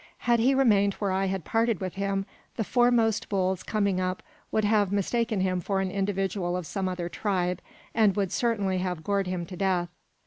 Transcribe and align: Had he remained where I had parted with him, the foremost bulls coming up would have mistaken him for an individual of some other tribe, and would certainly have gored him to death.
Had 0.25 0.39
he 0.39 0.55
remained 0.55 0.95
where 0.95 1.11
I 1.11 1.25
had 1.25 1.45
parted 1.45 1.79
with 1.79 1.93
him, 1.93 2.25
the 2.55 2.63
foremost 2.63 3.29
bulls 3.29 3.61
coming 3.61 3.99
up 4.01 4.23
would 4.51 4.65
have 4.65 4.91
mistaken 4.91 5.41
him 5.41 5.61
for 5.61 5.79
an 5.79 5.91
individual 5.91 6.57
of 6.57 6.65
some 6.65 6.89
other 6.89 7.07
tribe, 7.07 7.61
and 7.93 8.15
would 8.15 8.31
certainly 8.31 8.79
have 8.79 9.03
gored 9.03 9.27
him 9.27 9.45
to 9.45 9.55
death. 9.55 9.89